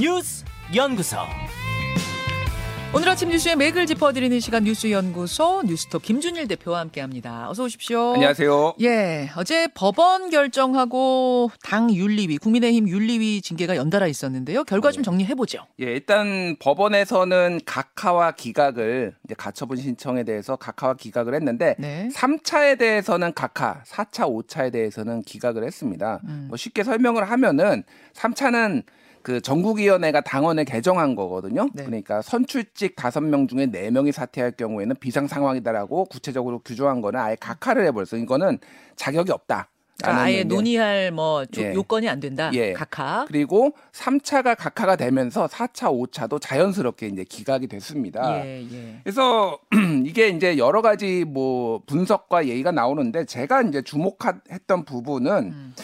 [0.00, 1.18] 뉴스 연구소.
[2.94, 7.50] 오늘 아침 뉴스의 맥을 짚어드리는 시간 뉴스 연구소 뉴스톱 김준일 대표와 함께합니다.
[7.50, 8.14] 어서 오십시오.
[8.14, 8.76] 안녕하세요.
[8.80, 14.64] 예, 어제 법원 결정하고 당 윤리위, 국민의힘 윤리위 징계가 연달아 있었는데요.
[14.64, 15.66] 결과 좀 정리해 보죠.
[15.82, 22.08] 예, 일단 법원에서는 각하와 기각을 이제 가처분 신청에 대해서 각하와 기각을 했는데 네.
[22.14, 26.20] 3차에 대해서는 각하, 4차, 5차에 대해서는 기각을 했습니다.
[26.24, 26.46] 음.
[26.48, 28.84] 뭐 쉽게 설명을 하면은 3차는
[29.22, 31.68] 그 전국위원회가 당원을 개정한 거거든요.
[31.74, 31.84] 네.
[31.84, 38.20] 그러니까 선출직 5명 중에 4명이 사퇴할 경우에는 비상 상황이다라고 구체적으로 규정한 거는 아예 각하를 해버렸어요.
[38.22, 38.58] 이거는
[38.96, 39.68] 자격이 없다.
[39.98, 41.74] 그러니까 아예 논의할 뭐 조- 예.
[41.74, 42.50] 요건이 안 된다.
[42.54, 42.72] 예.
[42.72, 43.26] 각하.
[43.28, 48.42] 그리고 3차가 각하가 되면서 4차, 5차도 자연스럽게 이제 기각이 됐습니다.
[48.46, 49.00] 예, 예.
[49.04, 49.58] 그래서
[50.06, 55.74] 이게 이제 여러 가지 뭐 분석과 얘기가 나오는데 제가 이제 주목했던 부분은 음.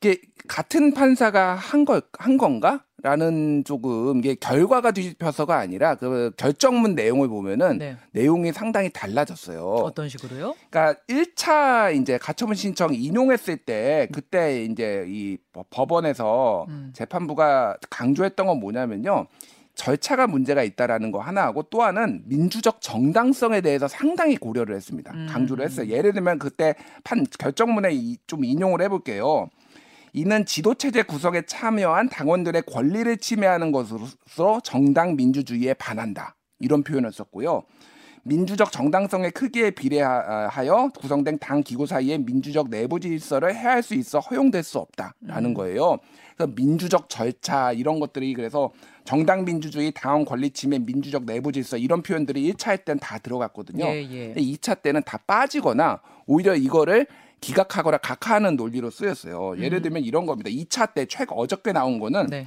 [0.00, 2.84] 이게 같은 판사가 한 걸 한 건가?
[3.14, 7.96] 라는 조금 이게 결과가 뒤집혀서가 아니라 그 결정문 내용을 보면은 네.
[8.12, 9.62] 내용이 상당히 달라졌어요.
[9.62, 10.54] 어떤 식으로요?
[10.70, 16.92] 그러니까 1차 이제 가처분 신청 인용했을 때 그때 이제 이 법- 법원에서 음.
[16.94, 19.26] 재판부가 강조했던 건 뭐냐면요.
[19.74, 25.12] 절차가 문제가 있다라는 거 하나하고 또 하나는 민주적 정당성에 대해서 상당히 고려를 했습니다.
[25.12, 25.26] 음.
[25.28, 25.88] 강조를 했어요.
[25.90, 29.50] 예를 들면 그때 판 결정문에 이- 좀 인용을 해볼게요.
[30.16, 36.36] 이는 지도체제 구성에 참여한 당원들의 권리를 침해하는 것으로서 정당 민주주의에 반한다.
[36.60, 37.64] 이런 표현을 썼고요.
[38.22, 44.62] 민주적 정당성의 크기에 비례하여 구성된 당 기구 사이의 민주적 내부 질서를 해할 수 있어 허용될
[44.62, 45.54] 수 없다라는 음.
[45.54, 45.98] 거예요.
[46.36, 48.72] 그래서 민주적 절차 이런 것들이 그래서
[49.04, 53.84] 정당 민주주의, 당원 권리 침해, 민주적 내부 질서 이런 표현들이 1차 할 때는 다 들어갔거든요.
[53.84, 54.26] 예, 예.
[54.28, 57.06] 근데 2차 때는 다 빠지거나 오히려 이거를
[57.44, 59.58] 기각하거나 각하하는 논리로 쓰였어요.
[59.58, 60.48] 예를 들면 이런 겁니다.
[60.48, 62.30] 2차 때 최근 어저께 나온 거는 음.
[62.30, 62.46] 네.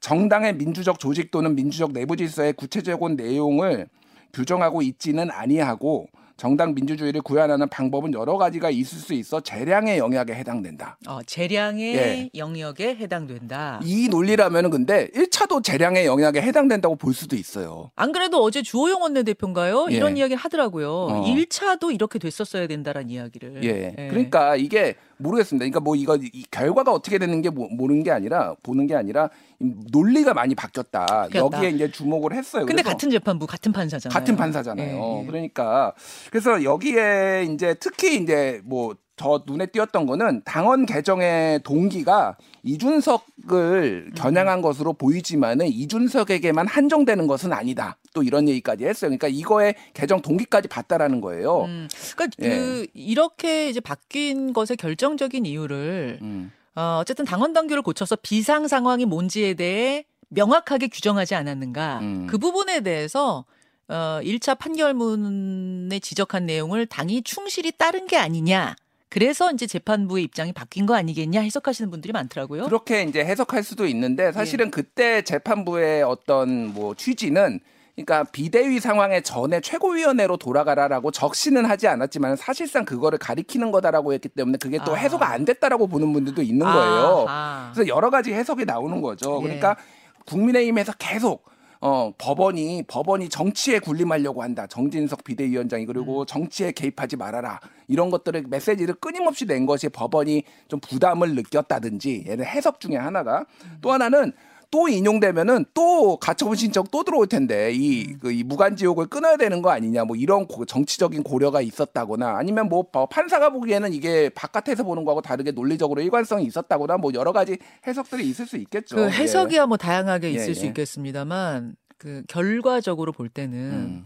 [0.00, 3.88] 정당의 민주적 조직 또는 민주적 내부 질서의 구체적인 내용을
[4.32, 6.08] 규정하고 있지는 아니하고
[6.40, 10.96] 정당 민주주의를 구현하는 방법은 여러 가지가 있을 수 있어 재량의 영역에 해당된다.
[11.06, 12.30] 어, 재량의 예.
[12.34, 13.78] 영역에 해당된다.
[13.84, 17.90] 이 논리라면은 근데 1차도 재량의 영역에 해당된다고 볼 수도 있어요.
[17.94, 19.88] 안 그래도 어제 주호영 원내대표인가요?
[19.90, 19.94] 예.
[19.94, 20.90] 이런 이야기 하더라고요.
[20.90, 21.24] 어.
[21.26, 23.62] 1차도 이렇게 됐었어야 된다라는 이야기를.
[23.64, 24.08] 예.
[24.08, 25.62] 그러니까 이게 모르겠습니다.
[25.64, 29.28] 그러니까 뭐 이거 이 결과가 어떻게 되는 게 모- 모르는 게 아니라 보는 게 아니라
[29.60, 31.06] 이 논리가 많이 바뀌었다.
[31.06, 31.56] 바뀌었다.
[31.58, 32.66] 여기에 이제 주목을 했어요.
[32.66, 34.12] 근데 같은 재판부 같은 판사잖아요.
[34.18, 34.88] 같은 판사잖아요.
[34.88, 35.26] 예, 예.
[35.26, 35.92] 그러니까
[36.30, 44.62] 그래서 여기에 이제 특히 이제 뭐 더 눈에 띄었던 거는 당원 개정의 동기가 이준석을 겨냥한
[44.62, 47.98] 것으로 보이지만은 이준석에게만 한정되는 것은 아니다.
[48.14, 49.10] 또 이런 얘기까지 했어요.
[49.10, 51.64] 그러니까 이거의 개정 동기까지 봤다라는 거예요.
[51.64, 52.48] 음, 그러니까 예.
[52.48, 56.50] 그 이렇게 이제 바뀐 것의 결정적인 이유를 음.
[56.74, 61.98] 어, 어쨌든 당원 당규를 고쳐서 비상 상황이 뭔지에 대해 명확하게 규정하지 않았는가.
[62.00, 62.26] 음.
[62.26, 63.44] 그 부분에 대해서
[63.86, 68.76] 어, 1차 판결문에 지적한 내용을 당이 충실히 따른 게 아니냐.
[69.10, 72.64] 그래서 이제 재판부의 입장이 바뀐 거 아니겠냐 해석하시는 분들이 많더라고요.
[72.64, 74.70] 그렇게 이제 해석할 수도 있는데 사실은 예.
[74.70, 77.58] 그때 재판부의 어떤 뭐 취지는
[77.96, 84.58] 그러니까 비대위 상황에 전에 최고위원회로 돌아가라라고 적시는 하지 않았지만 사실상 그거를 가리키는 거다라고 했기 때문에
[84.58, 84.96] 그게 또 아.
[84.96, 87.24] 해소가 안 됐다라고 보는 분들도 있는 거예요.
[87.28, 87.72] 아하.
[87.74, 89.38] 그래서 여러 가지 해석이 나오는 거죠.
[89.40, 89.42] 예.
[89.42, 89.76] 그러니까
[90.24, 91.44] 국민의힘에서 계속
[91.82, 94.66] 어 법원이 법원이 정치에 군림하려고 한다.
[94.66, 95.86] 정진석 비대위원장이 음.
[95.86, 97.58] 그리고 정치에 개입하지 말아라.
[97.88, 103.78] 이런 것들을 메시지를 끊임없이 낸 것이 법원이 좀 부담을 느꼈다든지 얘는 해석 중에 하나가 음.
[103.80, 104.32] 또 하나는
[104.70, 108.18] 또 인용되면은 또 가처분 신청 또 들어올 텐데 이, 음.
[108.20, 112.86] 그, 이 무관지옥을 끊어야 되는 거 아니냐 뭐 이런 고- 정치적인 고려가 있었다거나 아니면 뭐
[112.92, 118.28] 어, 판사가 보기에는 이게 바깥에서 보는 거하고 다르게 논리적으로 일관성이 있었다거나 뭐 여러 가지 해석들이
[118.28, 118.96] 있을 수 있겠죠.
[118.96, 119.08] 그 예.
[119.08, 120.68] 해석이야 뭐 다양하게 있을 예, 수 예.
[120.68, 124.02] 있겠습니다만 그 결과적으로 볼 때는 음.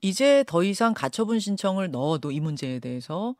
[0.00, 3.36] 이제 더 이상 가처분 신청을 넣어도 이 문제에 대해서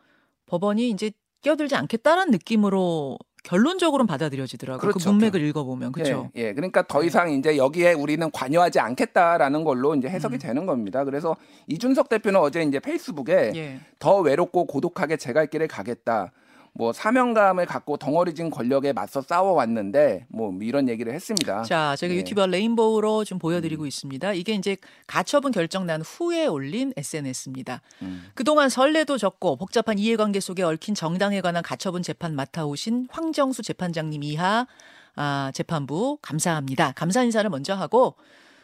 [0.47, 1.11] 법원이 이제
[1.43, 4.81] 끼어들지 않겠다라는 느낌으로 결론적으로는 받아들여지더라고요.
[4.81, 5.11] 그 그렇죠.
[5.11, 6.31] 문맥을 읽어보면 그렇죠.
[6.37, 6.55] 예, 예.
[6.55, 7.07] 그러니까 더 네.
[7.07, 10.39] 이상 이제 여기에 우리는 관여하지 않겠다라는 걸로 이제 해석이 음.
[10.39, 11.05] 되는 겁니다.
[11.05, 13.81] 그래서 이준석 대표는 어제 이제 페이스북에 예.
[13.99, 16.33] 더 외롭고 고독하게 제갈 길을 가겠다.
[16.81, 21.63] 뭐 사명감을 갖고 덩어리진 권력에 맞서 싸워왔는데 뭐 이런 얘기를 했습니다.
[21.65, 22.19] 자, 제가 예.
[22.19, 24.33] 유튜브 레인보우로 좀 보여드리고 있습니다.
[24.33, 27.83] 이게 이제 가처분 결정 난 후에 올린 SNS입니다.
[28.01, 28.31] 음.
[28.35, 34.67] 그동안 설레도 적고 복잡한 이해관계 속에 얽힌 정당에 관한 가처분 재판 맡아오신 황정수 재판장님 이하
[35.17, 36.93] 아, 재판부 감사합니다.
[36.93, 38.15] 감사 인사를 먼저 하고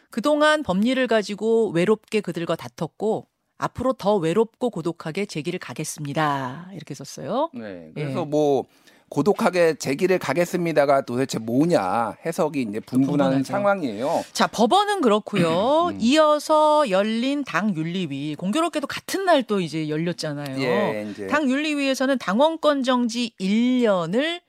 [0.09, 3.27] 그동안 법리를 가지고 외롭게 그들과 다퉜고
[3.57, 6.69] 앞으로 더 외롭고 고독하게 제 길을 가겠습니다.
[6.73, 7.49] 이렇게 썼어요.
[7.53, 7.91] 네.
[7.95, 8.01] 예.
[8.03, 8.65] 그래서 뭐
[9.09, 13.43] 고독하게 제기를 가겠습니다가 도대체 뭐냐 해석이 이제 분분한 분분하죠.
[13.45, 14.23] 상황이에요.
[14.33, 15.87] 자, 법원은 그렇고요.
[15.93, 15.97] 음.
[16.01, 20.59] 이어서 열린 당 윤리위 공교롭게도 같은 날 또 이제 열렸잖아요.
[20.61, 24.41] 예, 이제 당 윤리위에서는 당원권 정지 1년을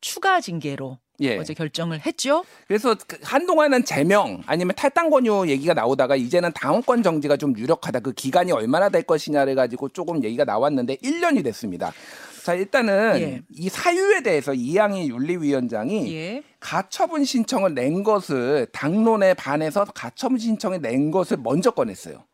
[0.00, 1.38] 추가 징계로 예.
[1.38, 2.44] 어제 결정을 했죠.
[2.66, 8.00] 그래서 그 한동안은 제명 아니면 탈당 권유 얘기가 나오다가 이제는 당원권 정지가 좀 유력하다.
[8.00, 11.92] 그 기간이 얼마나 될 것이냐를 가지고 조금 얘기가 나왔는데 1년이 됐습니다.
[12.42, 13.42] 자, 일단은 예.
[13.50, 16.42] 이 사유에 대해서 이양희 윤리위원장이 예.
[16.58, 22.24] 가처분 신청을 낸 것을 당론에 반해서 가처분 신청을 낸 것을 먼저 꺼냈어요.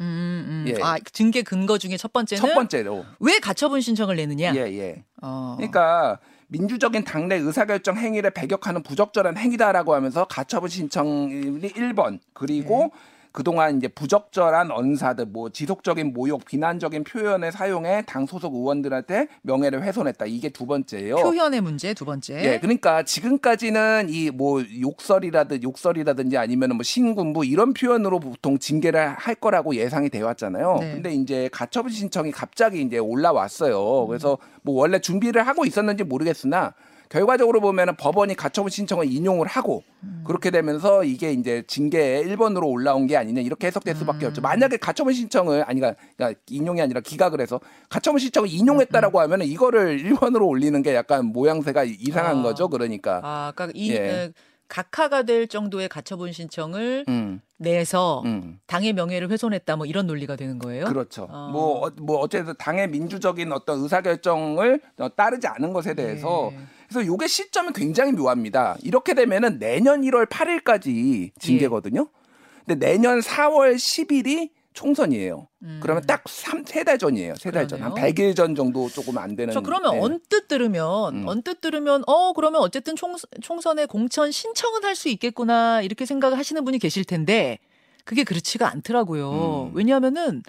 [0.00, 0.64] 음, 음.
[0.66, 0.82] 예.
[0.82, 3.04] 아, 징계 근거 중에 첫 번째는 첫 번째로.
[3.20, 4.54] 왜 가처분 신청을 내느냐?
[4.56, 5.04] 예, 예.
[5.22, 5.54] 어.
[5.56, 6.18] 그러니까
[6.48, 13.00] 민주적인 당내 의사결정 행위를 배격하는 부적절한 행위다라고 하면서 가처분 신청이 1번 그리고 네.
[13.34, 20.26] 그동안 이제 부적절한 언사들 뭐 지속적인 모욕 비난적인 표현을 사용해 당 소속 의원들한테 명예를 훼손했다
[20.26, 21.16] 이게 두 번째예요.
[21.16, 22.44] 표현의 문제 두 번째.
[22.44, 29.34] 예, 그러니까 지금까지는 이 뭐 욕설이라든 욕설이라든지 아니면 뭐 신군부 이런 표현으로 보통 징계를 할
[29.34, 30.76] 거라고 예상이 돼 왔잖아요.
[30.80, 30.92] 네.
[30.92, 34.06] 근데 이제 가처분 신청이 갑자기 이제 올라왔어요.
[34.06, 36.72] 그래서 뭐 원래 준비를 하고 있었는지 모르겠으나
[37.14, 39.84] 결과적으로 보면은 법원이 가처분 신청을 인용을 하고
[40.24, 44.42] 그렇게 되면서 이게 이제 징계의 1번으로 올라온 게 아니냐 이렇게 해석될 수밖에 없죠.
[44.42, 50.48] 만약에 가처분 신청을 아니 그러니까 인용이 아니라 기각을 해서 가처분 신청을 인용했다라고 하면은 이거를 1번으로
[50.48, 52.42] 올리는 게 약간 모양새가 이상한 아.
[52.42, 52.68] 거죠.
[52.68, 53.96] 그러니까 아, 그러니까 이 예.
[53.96, 54.32] 에,
[54.66, 58.58] 각하가 될 정도의 가처분 신청을 음, 내서 음.
[58.66, 60.86] 당의 명예를 훼손했다 뭐 이런 논리가 되는 거예요?
[60.86, 61.28] 그렇죠.
[61.30, 61.50] 어.
[61.52, 66.58] 뭐, 어, 뭐 어쨌든 당의 민주적인 어떤 의사결정을 어, 따르지 않은 것에 대해서 예.
[66.94, 68.76] 그래서 요게 시점이 굉장히 묘합니다.
[68.82, 72.08] 이렇게 되면은 내년 1월 8일까지 징계거든요.
[72.64, 75.48] 근데 내년 4월 10일이 총선이에요.
[75.80, 77.34] 그러면 딱 3, 세달 전이에요.
[77.36, 77.80] 세 달 전.
[77.82, 77.94] 한 음.
[77.94, 78.14] 그러네요.
[78.14, 79.52] 100일 전 정도 조금 안 되는.
[79.52, 80.00] 저 그러면 네.
[80.00, 81.28] 언뜻 들으면 음.
[81.28, 86.64] 언뜻 들으면 어 그러면 어쨌든 총, 총선에 공천 신청은 할 수 있겠구나 이렇게 생각을 하시는
[86.64, 87.58] 분이 계실 텐데
[88.04, 89.70] 그게 그렇지가 않더라고요.
[89.72, 89.76] 음.
[89.76, 90.42] 왜냐하면은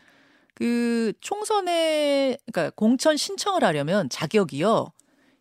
[0.56, 4.88] 그 총선에 그러니까 공천 신청을 하려면 자격이요.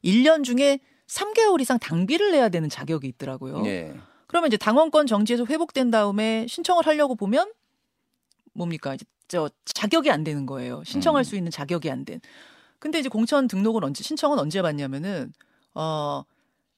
[0.05, 3.65] 1년 중에 3개월 이상 당비를 내야 되는 자격이 있더라고요.
[3.67, 3.95] 예.
[4.27, 7.53] 그러면 이제 당원권 정지에서 회복된 다음에 신청을 하려고 보면
[8.53, 8.95] 뭡니까?
[8.95, 10.83] 이제 저 자격이 안 되는 거예요.
[10.85, 11.25] 신청할 음.
[11.25, 12.21] 수 있는 자격이 안 된.
[12.79, 15.33] 근데 이제 공천 등록을 언제 신청은 언제 받냐면은
[15.75, 16.25] 어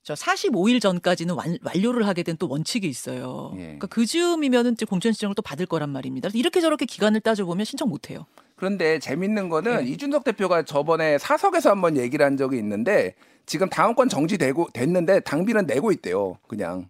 [0.07, 3.51] 저 45일 전까지는 완, 완료를 하게 된 또 원칙이 있어요.
[3.57, 3.63] 예.
[3.63, 6.29] 그러니까 그 즈음이면은 이제 공천 신청을 또 받을 거란 말입니다.
[6.29, 8.25] 그래서 이렇게 저렇게 기간을 따져 보면 신청 못 해요.
[8.57, 9.91] 그런데 재밌는 거는 네.
[9.93, 13.15] 이준석 대표가 저번에 사석에서 한번 얘기를 한 적이 있는데
[13.45, 16.39] 지금 당원권 정지되고 됐는데 당비는 내고 있대요.
[16.49, 16.89] 그냥.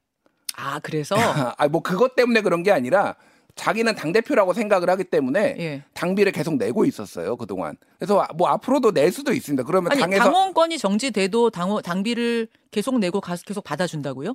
[0.56, 1.16] 아, 그래서
[1.58, 3.16] 아, 뭐 그것 때문에 그런 게 아니라
[3.56, 5.82] 자기는 당 대표라고 생각을 하기 때문에 예.
[5.94, 7.76] 당비를 계속 내고 있었어요 그 동안.
[7.98, 9.64] 그래서 뭐 앞으로도 낼 수도 있습니다.
[9.64, 14.34] 그러면 아니 당에서 당원권이 정지돼도 당 당비를 계속 내고 가, 계속 받아준다고요?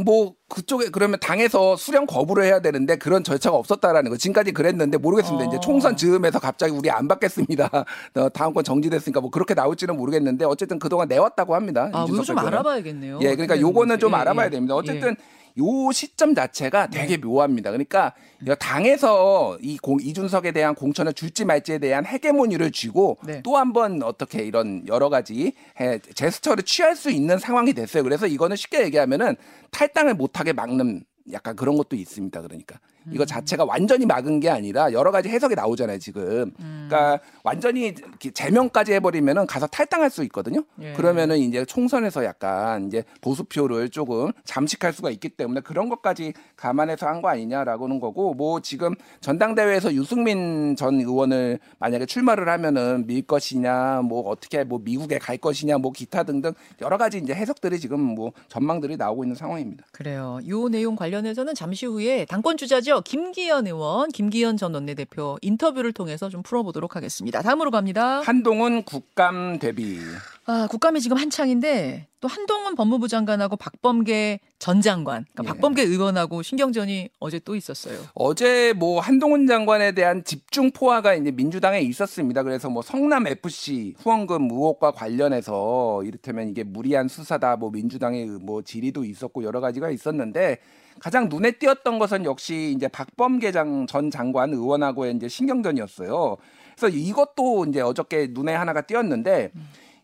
[0.00, 4.16] 뭐 그쪽에 그러면 당에서 수령 거부를 해야 되는데 그런 절차가 없었다라는 거.
[4.16, 5.44] 지금까지 그랬는데 모르겠습니다.
[5.44, 5.48] 어.
[5.48, 7.68] 이제 총선 즈음에서 갑자기 우리 안 받겠습니다.
[8.16, 11.90] 어, 다음권 정지됐으니까 뭐 그렇게 나올지는 모르겠는데 어쨌든 그동안 내왔다고 합니다.
[11.92, 12.38] 아, 이거 좀.
[12.38, 13.18] 알아봐야겠네요.
[13.20, 14.14] 예, 그러니까 요거는 좀.
[14.14, 14.74] 알아봐야 예, 됩니다.
[14.74, 14.78] 예.
[14.78, 15.16] 어쨌든
[15.58, 17.00] 요 시점 자체가 네.
[17.06, 17.70] 되게 묘합니다.
[17.70, 18.14] 그러니까
[18.58, 23.40] 당에서 이 공, 이준석에 대한 공천을 줄지 말지에 대한 헤게모니를 쥐고 네.
[23.42, 28.02] 또한 번 어떻게 이런 여러 가지 해- 제스처를 취할 수 있는 상황이 됐어요.
[28.02, 29.36] 그래서 이거는 쉽게 얘기하면은
[29.70, 32.40] 탈당을 못하게 막는 약간 그런 것도 있습니다.
[32.42, 32.91] 그러니까 음.
[33.10, 35.98] 이거 자체가 완전히 막은 게 아니라 여러 가지 해석이 나오잖아요.
[35.98, 36.86] 지금 음.
[36.88, 37.94] 그러니까 완전히
[38.34, 40.62] 제명까지 해버리면은 가서 탈당할 수 있거든요.
[40.80, 40.92] 예.
[40.92, 47.22] 그러면은 이제 총선에서 약간 이제 보수표를 조금 잠식할 수가 있기 때문에 그런 것까지 감안해서 한
[47.22, 54.28] 거 아니냐라고는 거고 뭐 지금 전당대회에서 유승민 전 의원을 만약에 출마를 하면은 밀 것이냐 뭐
[54.28, 58.96] 어떻게 뭐 미국에 갈 것이냐 뭐 기타 등등 여러 가지 이제 해석들이 지금 뭐 전망들이
[58.96, 59.84] 나오고 있는 상황입니다.
[59.92, 60.40] 그래요.
[60.48, 62.91] 요 내용 관련해서는 잠시 후에 당권 주자죠.
[63.00, 67.42] 김기현 의원, 김기현 전 원내대표 인터뷰를 통해서 좀 풀어보도록 하겠습니다.
[67.42, 68.20] 다음으로 갑니다.
[68.20, 69.98] 한동훈 국감 대비
[70.44, 75.48] 아, 국감이 지금 한창인데 또 한동훈 법무부 장관하고 박범계 전 장관, 그러니까 예.
[75.48, 77.96] 박범계 의원하고 신경전이 어제 또 있었어요.
[78.14, 82.42] 어제 뭐 한동훈 장관에 대한 집중 포화가 이제 민주당에 있었습니다.
[82.42, 89.04] 그래서 뭐 성남 FC 후원금 의혹과 관련해서 이를테면 이게 무리한 수사다, 뭐 민주당의 뭐 질의도
[89.04, 90.58] 있었고 여러 가지가 있었는데
[90.98, 96.36] 가장 눈에 띄었던 것은 역시 이제 박범계 장, 전 장관 의원하고의 이제 신경전이었어요.
[96.76, 99.52] 그래서 이것도 이제 어저께 눈에 하나가 띄었는데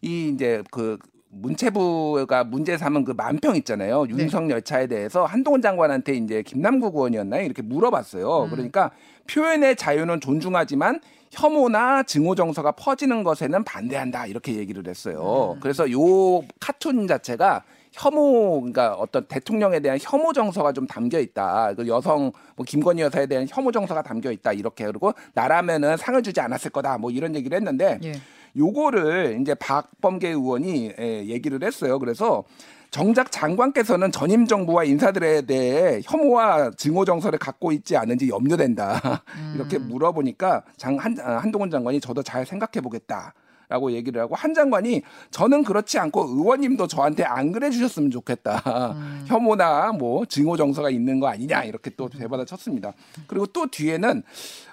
[0.00, 0.99] 이 이제 그
[1.31, 4.07] 문체부가 문제 삼은 그 만평 있잖아요.
[4.07, 4.17] 네.
[4.17, 7.43] 윤석 열차에 대해서 한동훈 장관한테 이제 김남국 의원이었나요?
[7.43, 8.45] 이렇게 물어봤어요.
[8.45, 8.50] 음.
[8.50, 8.90] 그러니까
[9.31, 11.00] 표현의 자유는 존중하지만
[11.31, 15.55] 혐오나 증오 정서가 퍼지는 것에는 반대한다 이렇게 얘기를 했어요.
[15.57, 15.61] 음.
[15.61, 21.75] 그래서 요 카툰 자체가 혐오, 그러니까 어떤 대통령에 대한 혐오 정서가 좀 담겨 있다.
[21.75, 24.52] 그 여성, 뭐 김건희 여사에 대한 혐오 정서가 담겨 있다.
[24.52, 26.99] 이렇게 그리고 나라면은 상을 주지 않았을 거다.
[26.99, 28.12] 뭐 이런 얘기를 했는데 예.
[28.58, 31.98] 요거를 이제 박범계 의원이 예, 얘기를 했어요.
[31.98, 32.44] 그래서
[32.90, 39.22] 정작 장관께서는 전임 정부와 인사들에 대해 혐오와 증오 정서를 갖고 있지 않은지 염려된다.
[39.54, 43.34] 이렇게 물어보니까 장, 한, 아, 한동훈 장관이 저도 잘 생각해 보겠다.
[43.68, 48.94] 라고 얘기를 하고 한 장관이 저는 그렇지 않고 의원님도 저한테 안 그래 주셨으면 좋겠다.
[49.26, 52.94] 혐오나 뭐 증오 정서가 있는 거 아니냐 이렇게 또 대받아 쳤습니다.
[53.26, 54.22] 그리고 또 뒤에는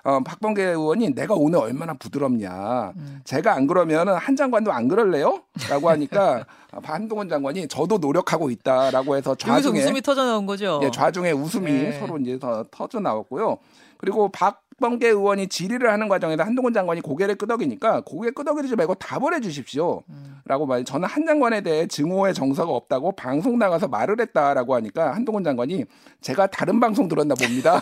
[0.05, 2.93] 어, 박범계 의원이 내가 오늘 얼마나 부드럽냐.
[3.25, 5.41] 제가 안 그러면은 한 장관도 안 그럴래요?
[5.69, 6.45] 라고 하니까
[6.83, 10.79] 한동훈 장관이 저도 노력하고 있다라고 해서 좌중에 웃음이 터져 나온 거죠.
[10.83, 11.99] 예, 좌중에 웃음이 네.
[11.99, 13.57] 서로 이제 더 터져 나왔고요.
[13.97, 19.33] 그리고 박 범계 의원이 질의를 하는 과정에서 한동훈 장관이 고개를 끄덕이니까 고개 끄덕이지 말고 답을
[19.35, 20.03] 해주십시오.
[20.09, 20.41] 음.
[20.45, 25.43] 라고 말 저는 한 장관에 대해 증오의 정서가 없다고 방송 나가서 말을 했다라고 하니까 한동훈
[25.43, 25.85] 장관이
[26.21, 27.81] 제가 다른 방송 들었나 봅니다.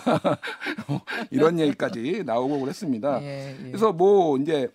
[1.31, 3.21] 이런 얘기까지 나오고 그랬습니다.
[3.23, 3.67] 예, 예.
[3.67, 4.69] 그래서 뭐 이제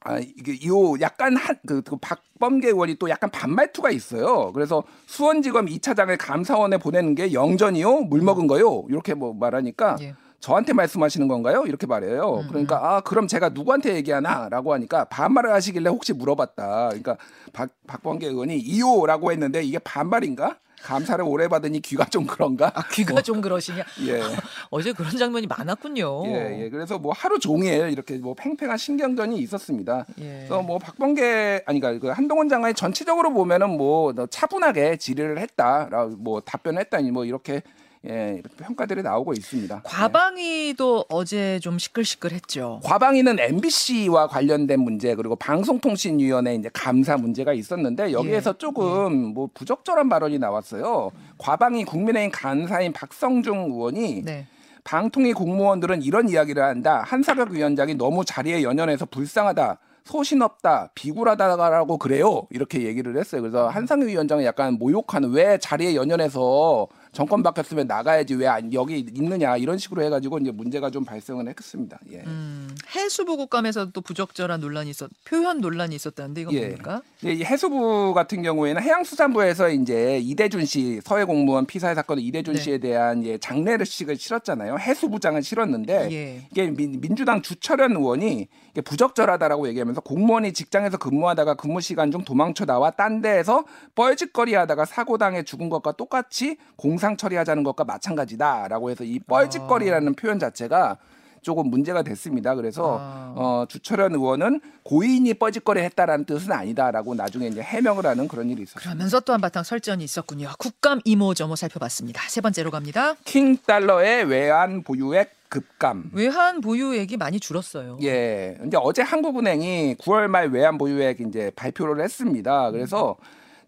[0.00, 4.50] 아 이게 요 약간 한그 그 박범계 의원이 또 약간 반말투가 있어요.
[4.52, 8.02] 그래서 수원지검 2차장을 감사원에 보내는 게 영전이요?
[8.02, 8.84] 물 먹은 거요?
[8.88, 10.14] 이렇게 뭐 말하니까 예.
[10.42, 11.64] 저한테 말씀하시는 건가요?
[11.66, 12.40] 이렇게 말해요.
[12.42, 16.88] 음, 그러니까 아 그럼 제가 누구한테 얘기하나라고 하니까 반말을 하시길래 혹시 물어봤다.
[16.88, 17.16] 그러니까
[17.52, 20.58] 박 박범계 의원이 이요라고 했는데 이게 반말인가?
[20.82, 22.72] 감사를 오래 받으니 귀가 좀 그런가?
[22.74, 23.84] 아, 귀가 좀 그러시냐.
[24.08, 24.20] 예.
[24.70, 26.24] 어제 그런 장면이 많았군요.
[26.26, 26.70] 예, 예.
[26.70, 30.06] 그래서 뭐 하루 종일 이렇게 뭐 팽팽한 신경전이 있었습니다.
[30.18, 30.38] 예.
[30.38, 36.40] 그래서 뭐 박범계 아니 그러니까 그 한동훈 장관이 전체적으로 보면은 뭐 차분하게 질의를 했다라고 뭐
[36.40, 37.62] 답변했다니 뭐 이렇게
[38.08, 39.74] 예, 이렇게 평가들이 나오고 있습니다.
[39.76, 39.80] 네.
[39.84, 42.80] 과방위도 어제 좀 시끌시끌했죠.
[42.82, 50.08] 과방위는 MBC와 관련된 문제 그리고 방송통신위원회 이제 감사 문제가 있었는데 여기에서 예, 조금 뭐 부적절한
[50.08, 51.10] 발언이 나왔어요.
[51.38, 54.46] 과방위 국민의힘 간사인 박성중 의원이 네.
[54.84, 57.04] 방통위 공무원들은 이런 이야기를 한다.
[57.06, 59.78] 한사격 위원장이 너무 자리에 연연해서 불쌍하다.
[60.04, 62.48] 소신 없다, 비굴하다라고 그래요.
[62.50, 63.40] 이렇게 얘기를 했어요.
[63.40, 69.58] 그래서 한상규 위원장은 약간 모욕하는 왜 자리에 연연해서 정권 바뀌었으면 나가야지 왜 안- 여기 있느냐
[69.58, 71.98] 이런 식으로 해가지고 이제 문제가 좀 발생을 했습니다.
[72.10, 72.20] 예.
[72.26, 76.60] 음, 해수부 국감에서 또 부적절한 논란이 있었, 표현 논란이 있었다는데 이건 예.
[76.60, 77.02] 뭡니까?
[77.26, 82.60] 예, 이 해수부 같은 경우에는 해양수산부에서 이제 이대준 씨 서해 공무원 피살 사건 이대준 네.
[82.60, 84.78] 씨에 대한 예, 장례식을 치렀잖아요.
[84.78, 86.46] 해수부장을 치렀는데 예.
[86.50, 88.48] 이게 민, 민주당 주철현 의원이
[88.86, 93.64] 부적절하다라고 얘기하면서 공무원이 직장에서 근무하다가 근무 시간 중 도망쳐 나와 딴 데에서
[93.94, 100.98] 뻘짓거리하다가 사고 당해 죽은 것과 똑같이 공상 처리하자는 것과 마찬가지다라고 해서 이 뻘짓거리라는 표현 자체가
[101.42, 102.54] 조금 문제가 됐습니다.
[102.54, 103.34] 그래서 아.
[103.36, 108.88] 어, 주철현 의원은 고인이 뻘짓거리 했다라는 뜻은 아니다라고 나중에 이제 해명을 하는 그런 일이 있었습니다.
[108.88, 110.50] 그러면서 또 한바탕 설전이 있었군요.
[110.58, 112.22] 국감 이모저모 살펴봤습니다.
[112.28, 113.16] 세 번째로 갑니다.
[113.24, 116.10] 킹 달러의 외환 보유액 급감.
[116.12, 117.98] 외환 보유액이 많이 줄었어요.
[118.02, 118.54] 예.
[118.60, 122.70] 근데 어제 한국은행이 9월 말 외환 보유액 이제 발표를 했습니다.
[122.70, 123.16] 그래서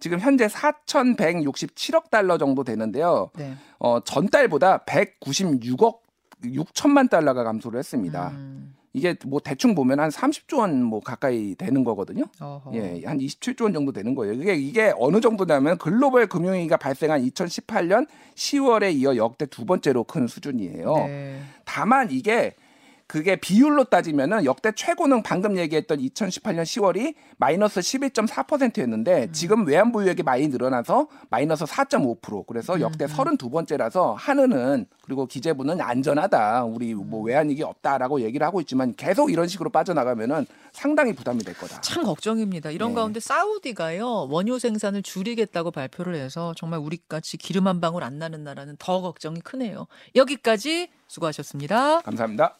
[0.01, 3.31] 지금 현재 4,167억 달러 정도 되는데요.
[3.37, 3.55] 네.
[3.79, 5.99] 어, 전달보다 196억
[6.45, 8.29] 6천만 달러가 감소를 했습니다.
[8.35, 12.25] 음, 이게 뭐 대충 보면 한 30조 원 뭐 가까이 되는 거거든요.
[12.41, 12.71] 어허.
[12.75, 14.35] 예, 한 27조 원 정도 되는 거예요.
[14.35, 20.95] 이게 이게 어느 정도냐면 글로벌 금융위기가 발생한 2018년 10월에 이어 역대 두 번째로 큰 수준이에요.
[21.07, 21.41] 네.
[21.65, 22.55] 다만 이게
[23.14, 30.49] 그게 비율로 따지면은 역대 최고는 방금 얘기했던 2018년 10월이 마이너스 11.4%였는데 지금 외환 보유액이 많이
[30.49, 36.64] 늘어나서 마이너스 4.5% 그래서 역대 32번째라서 한은은 그리고 기재부는 안전하다.
[36.64, 41.83] 우리 뭐 외환위기 없다라고 얘기를 하고 있지만 계속 이런 식으로 빠져나가면은 상당히 부담이 될 거다.
[41.83, 42.73] 참 걱정입니다.
[42.73, 42.94] 이런 네.
[42.97, 48.75] 가운데 사우디가요 원유 생산을 줄이겠다고 발표를 해서 정말 우리같이 기름 한 방울 안 나는 나라는
[48.80, 49.87] 더 걱정이 크네요.
[50.16, 52.00] 여기까지 수고하셨습니다.
[52.00, 52.56] 감사합니다.